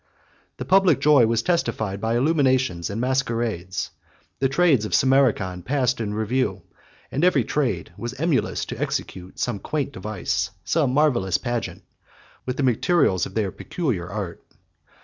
64 0.53 0.53
The 0.57 0.65
public 0.65 0.99
joy 0.99 1.25
was 1.27 1.43
testified 1.43 2.01
by 2.01 2.17
illuminations 2.17 2.89
and 2.89 2.99
masquerades; 2.99 3.91
the 4.39 4.49
trades 4.49 4.83
of 4.83 4.95
Samarcand 4.95 5.63
passed 5.67 6.01
in 6.01 6.15
review; 6.15 6.63
and 7.11 7.23
every 7.23 7.43
trade 7.43 7.93
was 7.97 8.15
emulous 8.15 8.65
to 8.65 8.81
execute 8.81 9.37
some 9.37 9.59
quaint 9.59 9.91
device, 9.93 10.49
some 10.65 10.91
marvellous 10.91 11.37
pageant, 11.37 11.83
with 12.47 12.57
the 12.57 12.63
materials 12.63 13.27
of 13.27 13.35
their 13.35 13.51
peculiar 13.51 14.09
art. 14.09 14.43